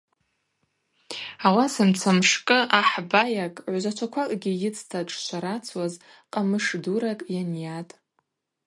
[1.47, 5.93] Ауасамца мшкӏы ахӏ байакӏ гӏвзачваквакӏгьи йыцта дшшварацуаз
[6.31, 7.93] къамыш дуракӏ йанйатӏ.